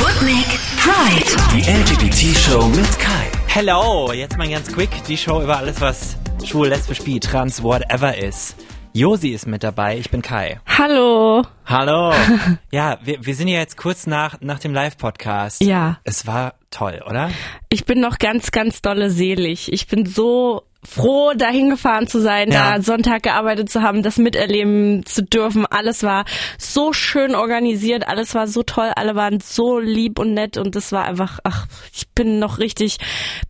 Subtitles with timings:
[0.00, 0.46] Sputnik
[0.78, 1.36] Pride.
[1.52, 3.26] Die LGBT-Show mit Kai.
[3.48, 8.16] Hello, jetzt mal ganz quick die Show über alles, was schwul, lesbisch, bi, trans, whatever
[8.16, 8.56] ist.
[8.94, 10.58] Josi ist mit dabei, ich bin Kai.
[10.66, 11.44] Hallo.
[11.66, 12.14] Hallo.
[12.72, 15.62] Ja, wir, wir sind ja jetzt kurz nach, nach dem Live-Podcast.
[15.62, 15.98] Ja.
[16.04, 17.30] Es war toll, oder?
[17.68, 19.70] Ich bin noch ganz, ganz dolle selig.
[19.70, 22.76] Ich bin so froh, dahin gefahren zu sein, Ja.
[22.76, 25.66] da Sonntag gearbeitet zu haben, das miterleben zu dürfen.
[25.66, 26.24] Alles war
[26.58, 30.90] so schön organisiert, alles war so toll, alle waren so lieb und nett und das
[30.92, 32.98] war einfach, ach, ich bin noch richtig,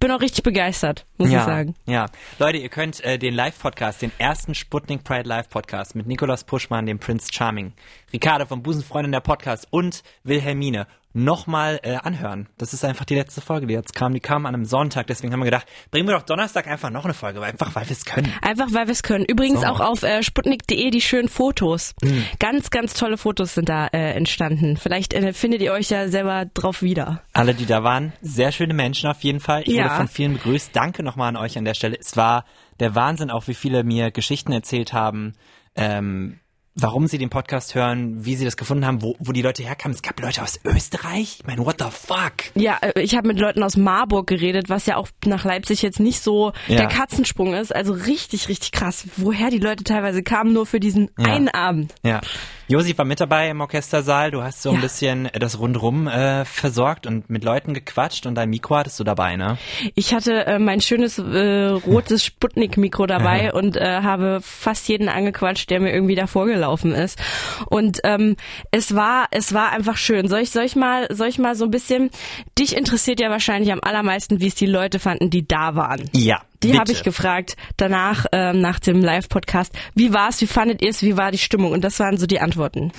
[0.00, 1.74] bin noch richtig begeistert, muss ja, ich sagen.
[1.86, 2.06] Ja.
[2.38, 6.98] Leute, ihr könnt äh, den Live-Podcast, den ersten Sputnik Pride Live-Podcast mit Nikolaus Puschmann, dem
[6.98, 7.72] Prince Charming,
[8.12, 12.48] Ricardo vom Busenfreundin der Podcast und Wilhelmine nochmal äh, anhören.
[12.56, 14.14] Das ist einfach die letzte Folge, die jetzt kam.
[14.14, 17.04] Die kam an einem Sonntag, deswegen haben wir gedacht, bringen wir doch Donnerstag einfach noch
[17.04, 18.32] eine Folge, einfach weil wir es können.
[18.42, 19.24] Einfach weil wir es können.
[19.24, 19.66] Übrigens So.
[19.66, 21.94] auch auf äh, sputnik.de die schönen Fotos.
[22.38, 24.76] Ganz, ganz tolle Fotos sind da äh, entstanden.
[24.76, 27.22] Vielleicht äh, findet ihr euch ja selber drauf wieder.
[27.32, 29.62] Alle, die da waren, sehr schöne Menschen auf jeden Fall.
[29.62, 29.86] Ich Ja.
[29.86, 30.70] wurde von vielen begrüßt.
[30.76, 31.96] Danke nochmal an euch an der Stelle.
[31.98, 32.44] Es war
[32.78, 35.32] der Wahnsinn, auch wie viele mir Geschichten erzählt haben,
[35.74, 36.38] ähm,
[36.82, 39.94] warum sie den Podcast hören, wie sie das gefunden haben, wo, wo die Leute herkamen.
[39.94, 41.38] Es gab Leute aus Österreich.
[41.40, 42.32] Ich meine, what the fuck?
[42.54, 46.00] Ja, äh, ich habe mit Leuten aus Marburg geredet, was ja auch nach Leipzig jetzt
[46.00, 46.76] nicht so Ja.
[46.78, 47.74] der Katzensprung ist.
[47.74, 51.26] Also richtig, richtig krass, woher die Leute teilweise kamen, nur für diesen Ja.
[51.34, 51.94] einen Abend.
[52.02, 52.20] Ja.
[52.68, 54.30] Josi war mit dabei im Orchestersaal.
[54.30, 54.80] Du hast so ein Ja.
[54.82, 59.36] bisschen das Rundrum äh, versorgt und mit Leuten gequatscht und dein Mikro hattest du dabei,
[59.36, 59.58] ne?
[59.96, 65.68] Ich hatte äh, mein schönes äh, rotes Sputnik-Mikro dabei und äh, habe fast jeden angequatscht,
[65.68, 67.18] der mir irgendwie davor gelaufen ist.
[67.66, 68.36] Und ähm,
[68.70, 70.28] es war, es war einfach schön.
[70.28, 72.10] Soll ich, soll ich mal, soll ich mal so ein bisschen?
[72.58, 76.08] Dich interessiert ja wahrscheinlich am allermeisten, wie es die Leute fanden, die da waren.
[76.14, 76.42] Ja.
[76.62, 79.72] Die habe ich gefragt danach, ähm, nach dem Live-Podcast.
[79.94, 80.40] Wie war's?
[80.42, 81.02] Wie fandet ihr es?
[81.02, 81.72] Wie war die Stimmung?
[81.72, 82.92] Und das waren so die Antworten.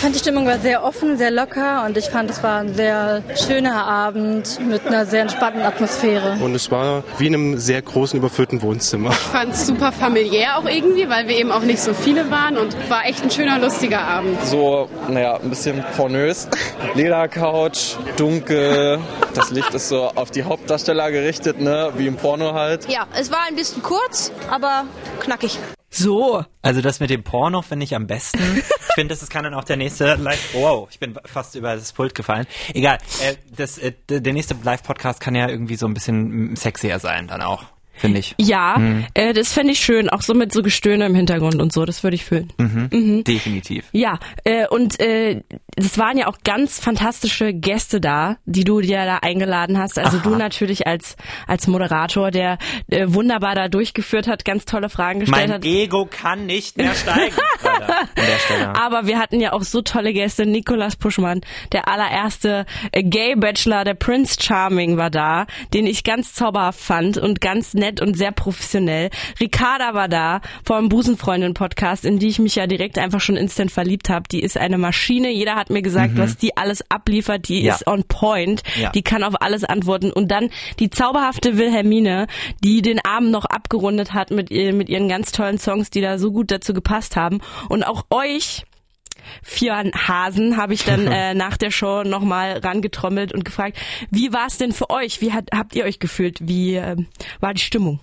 [0.00, 2.74] Ich fand die Stimmung war sehr offen, sehr locker und ich fand es war ein
[2.74, 6.38] sehr schöner Abend mit einer sehr entspannten Atmosphäre.
[6.42, 9.10] Und es war wie in einem sehr großen, überfüllten Wohnzimmer.
[9.10, 12.56] Ich fand es super familiär auch irgendwie, weil wir eben auch nicht so viele waren
[12.56, 14.42] und war echt ein schöner, lustiger Abend.
[14.46, 16.48] so, naja, ein bisschen pornös.
[16.94, 19.00] Ledercouch, dunkel.
[19.34, 21.92] Das Licht ist so auf die Hauptdarsteller gerichtet, ne?
[21.98, 22.90] Wie im Porno halt.
[22.90, 24.86] Ja, es war ein bisschen kurz, aber
[25.20, 25.58] knackig.
[25.90, 26.44] So.
[26.62, 28.62] Also das mit dem Porno finde ich am besten.
[28.90, 30.54] Ich finde, das kann dann auch der nächste Live.
[30.54, 32.46] Wow, ich bin fast über das Pult gefallen.
[32.74, 32.98] Egal.
[33.22, 37.40] Äh, das, äh, der nächste Live-Podcast kann ja irgendwie so ein bisschen sexier sein dann
[37.42, 37.64] auch,
[38.00, 38.34] finde ich.
[38.38, 38.80] Ja,
[39.14, 40.08] äh, das fände ich schön.
[40.10, 41.84] Auch so mit so Gestöhne im Hintergrund und so.
[41.84, 42.52] Das würde ich fühlen.
[43.24, 43.86] Definitiv.
[43.92, 45.42] Ja, äh, und äh,
[45.76, 49.98] es waren ja auch ganz fantastische Gäste da, die du dir da eingeladen hast.
[49.98, 51.16] Also du natürlich als
[51.46, 55.64] als Moderator, der äh, wunderbar da durchgeführt hat, ganz tolle Fragen gestellt Mein hat.
[55.64, 57.34] Ego kann nicht mehr steigen.
[58.74, 60.46] Aber wir hatten ja auch so tolle Gäste.
[60.46, 61.40] Nikolas Puschmann,
[61.72, 67.18] der allererste äh, Gay Bachelor, der Prince Charming war da, den ich ganz zauberhaft fand
[67.18, 69.10] und ganz nett und sehr professionell.
[69.40, 73.72] Ricarda war da vom Busenfreundin Podcast, in die ich mich ja direkt einfach schon instant
[73.72, 74.28] verliebt habe.
[74.30, 75.30] Die ist eine Maschine.
[75.30, 77.48] Jeder hat mir gesagt, was die alles abliefert.
[77.48, 77.66] Die Mhm.
[77.66, 77.74] Ja.
[77.76, 78.62] ist on point.
[78.78, 78.90] Ja.
[78.90, 80.12] Die kann auf alles antworten.
[80.12, 82.26] Und dann die zauberhafte Wilhelmine,
[82.62, 86.18] die den Abend noch abgerundet hat mit, ihr- mit ihren ganz tollen Songs, die da
[86.18, 87.40] so gut dazu gepasst haben.
[87.70, 88.64] Und auch euch,
[89.42, 93.78] vier Hasen, habe ich dann äh, nach der Show nochmal rangetrommelt und gefragt,
[94.10, 95.20] wie war es denn für euch?
[95.20, 96.38] Wie hat, habt ihr euch gefühlt?
[96.40, 97.06] Wie ähm,
[97.40, 98.00] war die Stimmung?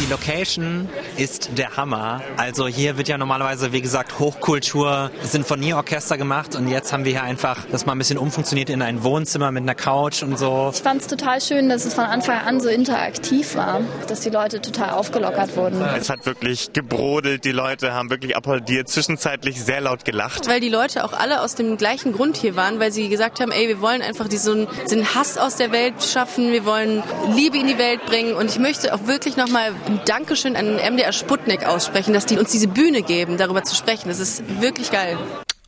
[0.00, 2.22] Die Location ist der Hammer.
[2.36, 7.22] Also hier wird ja normalerweise, wie gesagt, Hochkultur, Sinfonieorchester gemacht und jetzt haben wir hier
[7.22, 10.70] einfach das mal ein bisschen umfunktioniert in ein Wohnzimmer mit einer Couch und so.
[10.74, 14.30] Ich fand es total schön, dass es von Anfang an so interaktiv war, dass die
[14.30, 15.80] Leute total aufgelockert wurden.
[15.80, 20.48] Es hat wirklich gebrodelt, die Leute haben wirklich applaudiert, zwischenzeitlich sehr laut gelacht.
[20.48, 23.52] Weil die Leute auch alle aus dem gleichen Grund hier waren, weil sie gesagt haben,
[23.52, 27.02] ey, wir wollen einfach diesen, diesen Hass aus der Welt schaffen, wir wollen
[27.34, 30.94] Liebe in die Welt bringen und ich möchte auch wirklich nochmal ein Dankeschön an den
[30.94, 34.08] MDR Sputnik aussprechen, dass die uns diese Bühne geben, darüber zu sprechen.
[34.08, 35.16] Das ist wirklich geil.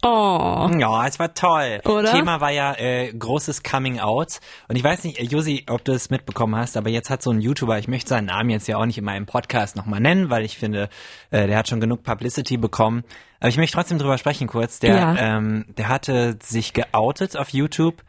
[0.06, 0.68] Oh.
[0.78, 1.80] Ja, es war toll.
[1.86, 2.12] Oder?
[2.12, 4.38] Thema war ja äh, großes Coming Out.
[4.68, 7.30] Und ich weiß nicht, äh, Josi, ob du es mitbekommen hast, aber jetzt hat so
[7.30, 10.28] ein YouTuber, ich möchte seinen Namen jetzt ja auch nicht in meinem Podcast nochmal nennen,
[10.28, 10.90] weil ich finde,
[11.30, 13.02] äh, der hat schon genug Publicity bekommen.
[13.40, 14.78] Aber ich möchte trotzdem drüber sprechen kurz.
[14.78, 15.16] Der, Ja.
[15.16, 18.02] ähm, der hatte sich geoutet auf YouTube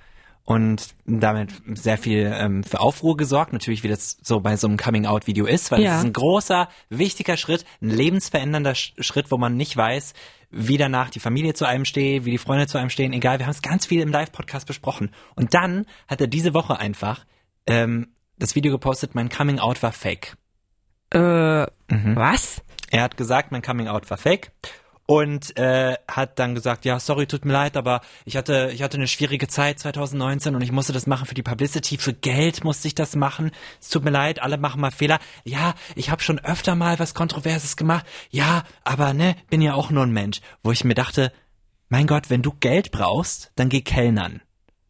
[0.45, 4.77] und damit sehr viel ähm, für Aufruhr gesorgt, natürlich wie das so bei so einem
[4.77, 5.93] Coming-out-Video ist, weil Ja.
[5.93, 10.13] es ist ein großer, wichtiger Schritt, ein lebensverändernder Sch- Schritt, wo man nicht weiß,
[10.51, 13.47] wie danach die Familie zu einem steht, wie die Freunde zu einem stehen, egal, wir
[13.47, 15.09] haben es ganz viel im Live-Podcast besprochen.
[15.35, 17.25] Und dann hat er diese Woche einfach
[17.67, 20.37] ähm, das Video gepostet, mein Coming-out war fake.
[21.11, 22.15] Äh, Mhm.
[22.15, 22.61] was?
[22.91, 24.51] Er hat gesagt, mein Coming-out war fake
[25.07, 28.97] und äh, hat dann gesagt, ja, sorry, tut mir leid, aber ich hatte ich hatte
[28.97, 32.87] eine schwierige Zeit 2019 und ich musste das machen für die Publicity, für Geld musste
[32.87, 33.51] ich das machen.
[33.79, 35.19] Es tut mir leid, alle machen mal Fehler.
[35.43, 38.05] Ja, ich habe schon öfter mal was kontroverses gemacht.
[38.31, 41.31] Ja, aber ne, bin ja auch nur ein Mensch, wo ich mir dachte,
[41.89, 44.41] mein Gott, wenn du Geld brauchst, dann geh kellnern.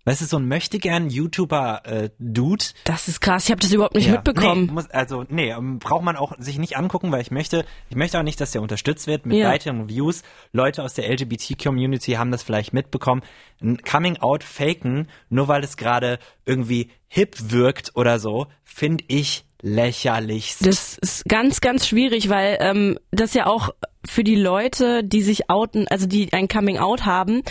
[0.06, 2.66] Weißt du, so ein möchte gern YouTuber-Dude.
[2.84, 4.14] Das ist krass, ich habe das überhaupt nicht Ja.
[4.14, 4.68] mitbekommen.
[4.68, 7.96] Nee, muss, also, nee, ähm, braucht man auch sich nicht angucken, weil ich möchte, ich
[7.96, 9.50] möchte auch nicht, dass der unterstützt wird mit Ja.
[9.50, 10.22] weiteren Views.
[10.52, 13.24] Leute aus der LGBT-Community haben das vielleicht mitbekommen.
[13.62, 20.66] Ein Coming-out faken, nur weil es gerade irgendwie hip wirkt oder so, finde ich lächerlichst.
[20.66, 23.70] Das ist ganz, ganz schwierig, weil ähm, das ja auch
[24.08, 27.42] für die Leute, die sich outen, also die ein Coming Out haben,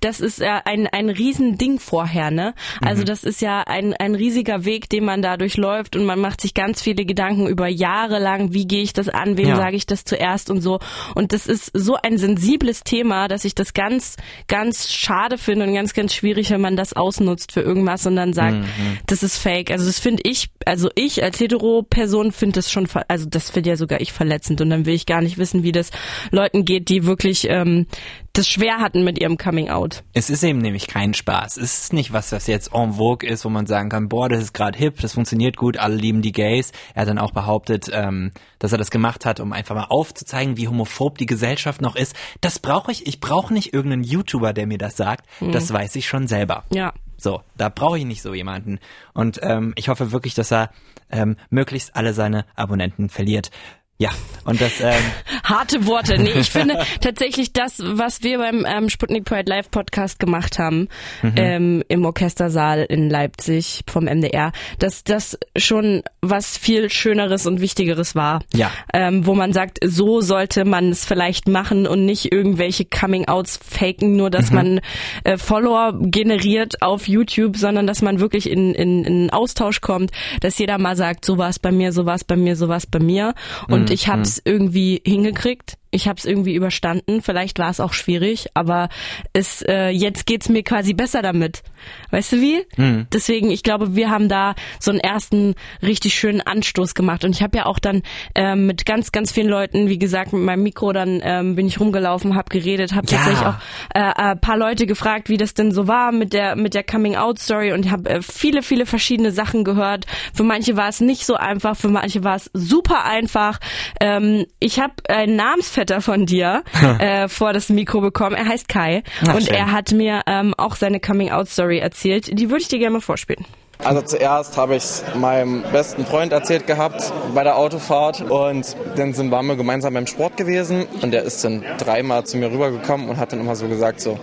[0.00, 2.54] das ist ja ein ein Riesending vorher, ne?
[2.82, 3.06] Also Mhm.
[3.06, 6.54] das ist ja ein ein riesiger Weg, den man da durchläuft und man macht sich
[6.54, 9.56] ganz viele Gedanken über Jahre lang, wie gehe ich das an, wem Ja.
[9.56, 10.78] sage ich das zuerst und so.
[11.14, 14.16] Und das ist so ein sensibles Thema, dass ich das ganz,
[14.48, 18.32] ganz schade finde und ganz, ganz schwierig, wenn man das ausnutzt für irgendwas und dann
[18.32, 18.98] sagt, Mhm.
[19.06, 19.70] das ist fake.
[19.70, 23.76] Also das finde ich, also ich als hetero-Person finde das schon, also das finde ja
[23.76, 25.90] sogar ich verletzend und dann will ich gar nicht wissen, wie das
[26.30, 27.86] Leuten geht, die wirklich ähm,
[28.34, 30.02] das schwer hatten mit ihrem Coming Out.
[30.12, 31.56] Es ist eben nämlich kein Spaß.
[31.56, 34.42] Es ist nicht was, was jetzt en vogue ist, wo man sagen kann, boah, das
[34.42, 36.72] ist gerade hip, das funktioniert gut, alle lieben die Gays.
[36.94, 40.56] Er hat dann auch behauptet, ähm, dass er das gemacht hat, um einfach mal aufzuzeigen,
[40.56, 42.16] wie homophob die Gesellschaft noch ist.
[42.40, 43.06] Das brauche ich.
[43.06, 45.26] Ich brauche nicht irgendeinen YouTuber, der mir das sagt.
[45.40, 46.64] Das weiß ich schon selber.
[46.72, 46.92] Ja.
[47.16, 48.80] So, da brauche ich nicht so jemanden.
[49.12, 50.70] Und ähm, ich hoffe wirklich, dass er
[51.10, 53.50] ähm, möglichst alle seine Abonnenten verliert.
[53.96, 54.10] Ja,
[54.44, 54.92] und das, ähm,
[55.44, 56.18] Harte Worte.
[56.18, 60.88] Nee, ich finde tatsächlich das, was wir beim ähm, Sputnik Pride Live Podcast gemacht haben,
[61.36, 64.50] ähm, im Orchestersaal in Leipzig vom MDR,
[64.80, 68.42] dass das schon was viel Schöneres und Wichtigeres war.
[68.52, 68.72] Ja.
[68.92, 74.16] Ähm, wo man sagt, so sollte man es vielleicht machen und nicht irgendwelche Coming-outs faken,
[74.16, 74.80] nur dass man
[75.22, 80.10] äh, Follower generiert auf YouTube, sondern dass man wirklich in, in, in Austausch kommt,
[80.40, 82.68] dass jeder mal sagt, so war es bei mir, so war es bei mir, so
[82.68, 83.34] war es bei mir.
[83.68, 85.78] Und ich habe es irgendwie hingekriegt.
[85.94, 87.22] Ich habe es irgendwie überstanden.
[87.22, 88.88] Vielleicht war es auch schwierig, aber
[89.32, 91.62] es äh, jetzt geht's mir quasi besser damit.
[92.10, 92.64] Weißt du wie?
[93.12, 97.24] Deswegen, ich glaube, wir haben da so einen ersten richtig schönen Anstoß gemacht.
[97.24, 98.02] Und ich habe ja auch dann
[98.34, 101.78] ähm, mit ganz, ganz vielen Leuten, wie gesagt, mit meinem Mikro dann ähm, bin ich
[101.80, 103.16] rumgelaufen, habe geredet, habe Ja.
[103.18, 103.54] tatsächlich auch
[103.94, 107.16] äh, äh, paar Leute gefragt, wie das denn so war mit der mit der Coming
[107.16, 110.06] Out Story und habe äh, viele, viele verschiedene Sachen gehört.
[110.32, 113.60] Für manche war es nicht so einfach, für manche war es super einfach.
[114.00, 115.36] Ähm, ich habe einen
[115.84, 116.62] Namensvetter von dir
[116.98, 118.36] äh, vor das Mikro bekommen.
[118.36, 119.54] Er heißt Kai Ach, und schön.
[119.54, 122.38] er hat mir ähm, auch seine Coming Out Story erzählt.
[122.38, 123.44] Die würde ich dir gerne mal vorspielen.
[123.82, 129.12] Also zuerst habe ich es meinem besten Freund erzählt gehabt bei der Autofahrt und dann
[129.12, 133.08] sind, waren wir gemeinsam beim Sport gewesen und der ist dann dreimal zu mir rübergekommen
[133.08, 134.18] und hat dann immer so gesagt so,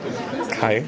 [0.61, 0.83] Kai,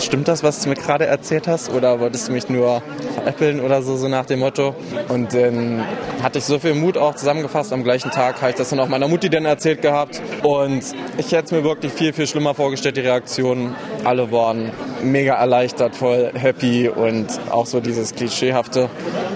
[0.00, 2.82] stimmt das, was du mir gerade erzählt hast oder wolltest du mich nur
[3.14, 4.74] veräppeln oder so, so nach dem Motto?
[5.08, 5.82] Und dann
[6.22, 7.72] hatte ich so viel Mut auch zusammengefasst.
[7.72, 10.82] Am gleichen Tag habe ich das dann auch meiner Mutti dann erzählt gehabt und
[11.16, 13.74] ich hätte es mir wirklich viel, viel schlimmer vorgestellt, die Reaktionen.
[14.04, 14.72] Alle waren
[15.02, 18.90] mega erleichtert, voll happy und auch so dieses klischeehafte,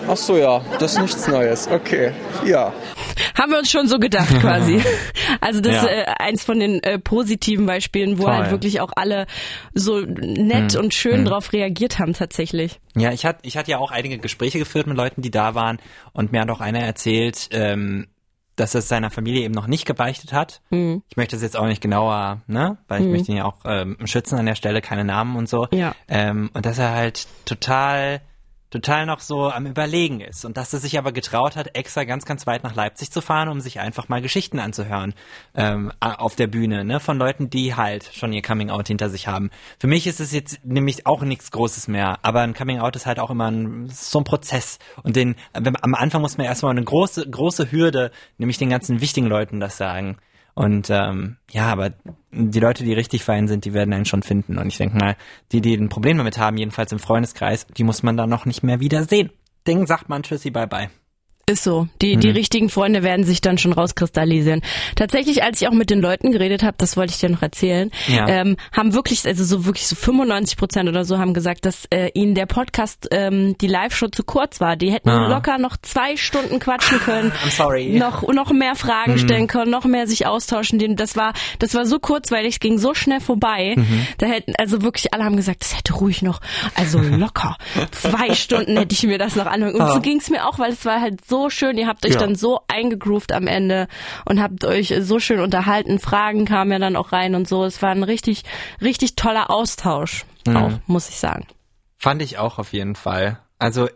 [0.06, 2.10] ach so ja, das ist nichts Neues, okay,
[2.44, 2.74] ja.
[3.38, 4.80] Haben wir uns schon so gedacht quasi.
[5.40, 5.88] Also das ist Ja.
[5.88, 8.32] äh, eins von den äh, positiven Beispielen, wo Toll.
[8.34, 9.26] halt wirklich auch alle
[9.74, 12.80] so nett und schön drauf reagiert haben tatsächlich.
[12.94, 15.78] Ja, ich hatte ich hatte ja auch einige Gespräche geführt mit Leuten, die da waren
[16.12, 18.06] und mir hat auch einer erzählt, ähm,
[18.56, 20.60] dass es seiner Familie eben noch nicht gebeichtet hat.
[20.70, 23.96] Ich möchte es jetzt auch nicht genauer, ne, weil ich möchte ihn ja auch ähm,
[24.04, 25.66] schützen an der Stelle, keine Namen und so.
[25.72, 25.94] Ja.
[26.06, 28.20] Ähm, und dass er halt total
[28.72, 32.24] total noch so am Überlegen ist und dass er sich aber getraut hat, extra ganz,
[32.24, 35.14] ganz weit nach Leipzig zu fahren, um sich einfach mal Geschichten anzuhören
[35.54, 39.28] ähm, auf der Bühne, ne, von Leuten, die halt schon ihr Coming Out hinter sich
[39.28, 39.50] haben.
[39.78, 43.06] Für mich ist es jetzt nämlich auch nichts Großes mehr, aber ein Coming Out ist
[43.06, 46.82] halt auch immer ein, so ein Prozess und den am Anfang muss man erstmal eine
[46.82, 50.16] große, große Hürde, nämlich den ganzen wichtigen Leuten das sagen.
[50.54, 51.92] Und ähm, ja, aber
[52.30, 54.58] die Leute, die richtig fein sind, die werden einen schon finden.
[54.58, 55.16] Und ich denke mal,
[55.50, 58.62] die, die ein Problem damit haben, jedenfalls im Freundeskreis, die muss man dann noch nicht
[58.62, 59.30] mehr wiedersehen.
[59.66, 60.90] Ding sagt man Tschüssi, bye bye.
[61.50, 61.88] Ist so.
[62.00, 64.62] Die, die richtigen Freunde werden sich dann schon rauskristallisieren.
[64.94, 67.90] Tatsächlich, als ich auch mit den Leuten geredet habe, das wollte ich dir noch erzählen,
[68.06, 68.28] Ja.
[68.28, 72.10] ähm, haben wirklich, also so wirklich so 95 Prozent oder so haben gesagt, dass äh,
[72.14, 74.76] ihnen der Podcast, ähm, die Live-Show zu kurz war.
[74.76, 75.28] Die hätten Ah.
[75.28, 77.32] locker noch zwei Stunden quatschen können.
[77.44, 77.98] I'm sorry.
[77.98, 80.78] Noch, noch mehr Fragen stellen können, noch mehr sich austauschen.
[80.96, 83.74] Das war, das war so kurzweilig, es ging so schnell vorbei.
[84.18, 86.40] Da hätten, also wirklich alle haben gesagt, das hätte ruhig noch,
[86.76, 87.56] also locker.
[87.90, 89.74] zwei Stunden hätte ich mir das noch anhören.
[89.74, 91.76] Und so ging es mir auch, weil es war halt so so schön.
[91.78, 92.20] Ihr habt euch Ja.
[92.20, 93.88] dann so eingegroovt am Ende
[94.24, 95.98] und habt euch so schön unterhalten.
[95.98, 97.64] Fragen kamen ja dann auch rein und so.
[97.64, 98.44] Es war ein richtig,
[98.80, 100.24] richtig toller Austausch.
[100.46, 100.56] Mhm.
[100.56, 101.46] Auch, muss ich sagen.
[101.98, 103.38] Fand ich auch auf jeden Fall.
[103.58, 103.88] Also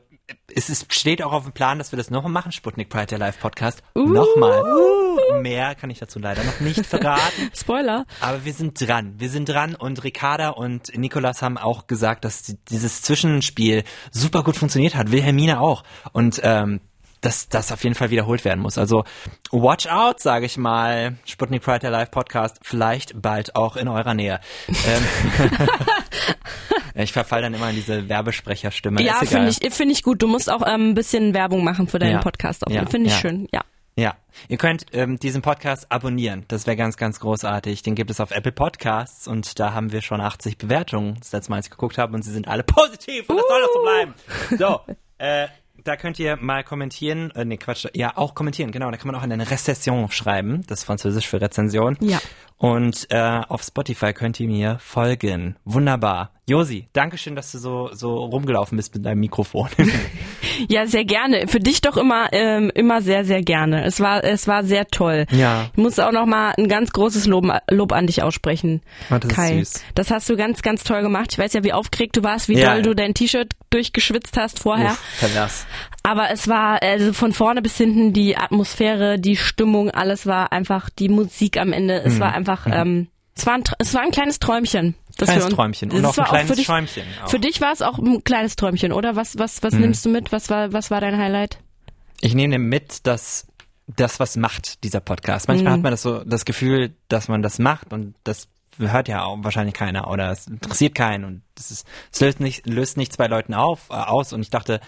[0.52, 3.18] es ist, steht auch auf dem Plan, dass wir das nochmal machen, Sputnik Pride, der
[3.18, 3.82] Live-Podcast.
[3.94, 4.60] Nochmal.
[5.40, 7.50] Mehr kann ich dazu leider noch nicht verraten.
[7.54, 8.06] Spoiler.
[8.20, 9.14] Aber wir sind dran.
[9.18, 14.42] Wir sind dran und Ricarda und Nikolas haben auch gesagt, dass die- dieses Zwischenspiel super
[14.42, 15.10] gut funktioniert hat.
[15.12, 15.84] Wilhelmine auch.
[16.12, 16.80] Und ähm,
[17.26, 18.78] dass das auf jeden Fall wiederholt werden muss.
[18.78, 19.04] Also
[19.50, 21.16] watch out, sage ich mal.
[21.24, 22.58] Sputnik Pride, der Live-Podcast.
[22.62, 24.38] Vielleicht bald auch in eurer Nähe.
[24.68, 25.58] Ähm,
[26.94, 29.02] ich verfall dann immer in diese Werbesprecherstimme.
[29.02, 30.22] ja, finde ich, finde ich gut.
[30.22, 32.18] Du musst auch ähm, ein bisschen Werbung machen für deinen Ja.
[32.20, 32.62] Podcast.
[32.68, 32.86] Ja.
[32.86, 33.20] Finde ich Ja.
[33.20, 33.48] schön.
[33.52, 33.62] Ja.
[33.98, 34.14] Ja,
[34.48, 36.44] ihr könnt ähm, diesen Podcast abonnieren.
[36.48, 37.82] Das wäre ganz, ganz großartig.
[37.82, 41.50] Den gibt es auf Apple Podcasts und da haben wir schon 80 Bewertungen, das letzte
[41.50, 43.82] Mal, als ich geguckt habe, und sie sind alle positiv und das soll doch so
[43.82, 44.14] bleiben.
[44.58, 45.48] So, äh,
[45.86, 49.14] da könnt ihr mal kommentieren, äh, nee, Quatsch, ja, auch kommentieren, genau, da kann man
[49.16, 51.96] auch eine Rezession schreiben, das ist französisch für Rezension.
[52.00, 52.18] Ja.
[52.58, 55.56] Und äh, auf Spotify könnt ihr mir folgen.
[55.64, 56.35] Wunderbar.
[56.48, 59.68] Josi, Dankeschön, dass du so, so rumgelaufen bist mit deinem Mikrofon.
[60.70, 61.48] Ja, sehr gerne.
[61.48, 63.84] Für dich doch immer, ähm, immer sehr, sehr gerne.
[63.84, 65.26] Es war, es war sehr toll.
[65.30, 65.68] Ja.
[65.72, 69.30] Ich muss auch noch mal ein ganz großes Lob, Lob an dich aussprechen, Oh, das
[69.30, 69.58] ist Kai.
[69.58, 69.84] süß.
[69.94, 71.28] Das hast du ganz, ganz toll gemacht.
[71.32, 72.72] Ich weiß ja, wie aufgeregt du warst, wie Ja.
[72.72, 74.92] doll du dein T-Shirt durchgeschwitzt hast vorher.
[74.92, 75.66] Uff, pervers.
[76.02, 80.88] Aber es war also von vorne bis hinten die Atmosphäre, die Stimmung, alles war einfach
[80.88, 82.00] die Musik am Ende.
[82.00, 82.06] Mhm.
[82.06, 84.94] Es war einfach, ähm, es war ein, es war ein kleines Träumchen.
[85.18, 87.30] dass Kleines Träumchen und Das auch ein kleines für dich, Schäumchen auch.
[87.30, 89.16] Für dich war es auch ein kleines Träumchen, oder?
[89.16, 89.80] Was, was, was Mhm.
[89.80, 90.30] nimmst du mit?
[90.32, 91.58] Was war, was war dein Highlight?
[92.20, 93.46] Ich nehme mit, dass
[93.86, 95.48] das was macht, dieser Podcast.
[95.48, 95.76] Manchmal Mhm.
[95.76, 99.38] hat man das so das Gefühl, dass man das macht und das hört ja auch
[99.42, 103.26] wahrscheinlich keiner oder es interessiert keinen und das ist, es löst nicht, löst nichts bei
[103.26, 104.80] Leuten auf, äh, aus und ich dachte,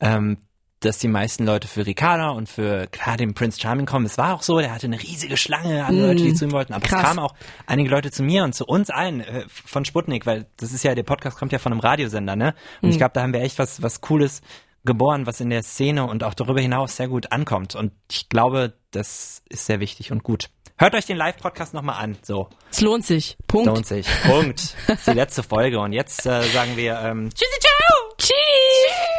[0.00, 0.38] ähm,
[0.80, 4.06] dass die meisten Leute für Ricarda und für klar den Prince Charming kommen.
[4.06, 6.02] Es war auch so, der hatte eine riesige Schlange an Mhm.
[6.02, 6.72] Leute, die zu ihm wollten.
[6.72, 7.00] Aber Krass.
[7.00, 7.34] es kamen auch
[7.66, 10.94] einige Leute zu mir und zu uns allen äh, von Sputnik, weil das ist ja,
[10.94, 12.54] der Podcast kommt ja von einem Radiosender, ne?
[12.80, 12.98] Und ich Mhm.
[12.98, 14.40] glaube, da haben wir echt was, was Cooles
[14.84, 17.74] geboren, was in der Szene und auch darüber hinaus sehr gut ankommt.
[17.74, 20.48] Und ich glaube, das ist sehr wichtig und gut.
[20.78, 22.16] Hört euch den Live-Podcast nochmal an.
[22.22, 23.36] So, Es lohnt sich.
[23.48, 23.66] Punkt.
[23.66, 24.06] lohnt sich.
[24.22, 24.76] Punkt.
[24.86, 25.80] Das ist die letzte Folge.
[25.80, 28.14] Und jetzt äh, sagen wir, ähm, Tschüssi, ciao.
[28.16, 28.28] Tschüss.
[28.30, 29.17] Tschüss.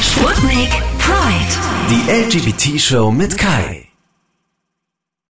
[0.00, 1.54] Sputnik Pride.
[1.90, 3.93] Die LGBT-Show mit Kai.